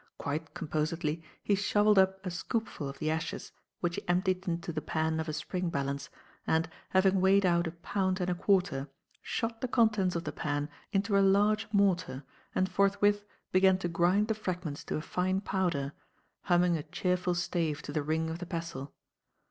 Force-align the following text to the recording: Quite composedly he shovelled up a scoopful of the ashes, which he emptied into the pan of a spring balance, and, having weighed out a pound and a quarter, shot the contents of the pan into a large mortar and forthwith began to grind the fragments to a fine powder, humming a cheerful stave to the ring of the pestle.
Quite 0.17 0.55
composedly 0.55 1.23
he 1.43 1.53
shovelled 1.53 1.99
up 1.99 2.25
a 2.25 2.31
scoopful 2.31 2.89
of 2.89 2.97
the 2.97 3.11
ashes, 3.11 3.51
which 3.81 3.97
he 3.97 4.09
emptied 4.09 4.47
into 4.47 4.73
the 4.73 4.81
pan 4.81 5.19
of 5.19 5.29
a 5.29 5.33
spring 5.33 5.69
balance, 5.69 6.09
and, 6.47 6.67
having 6.89 7.21
weighed 7.21 7.45
out 7.45 7.67
a 7.67 7.71
pound 7.71 8.19
and 8.19 8.27
a 8.27 8.33
quarter, 8.33 8.89
shot 9.21 9.61
the 9.61 9.67
contents 9.67 10.15
of 10.15 10.23
the 10.23 10.31
pan 10.31 10.69
into 10.91 11.15
a 11.19 11.21
large 11.21 11.67
mortar 11.71 12.23
and 12.55 12.67
forthwith 12.67 13.25
began 13.51 13.77
to 13.77 13.87
grind 13.87 14.27
the 14.27 14.33
fragments 14.33 14.83
to 14.85 14.95
a 14.95 15.01
fine 15.03 15.39
powder, 15.39 15.93
humming 16.45 16.75
a 16.75 16.81
cheerful 16.81 17.35
stave 17.35 17.83
to 17.83 17.93
the 17.93 18.01
ring 18.01 18.27
of 18.31 18.39
the 18.39 18.47
pestle. 18.47 18.95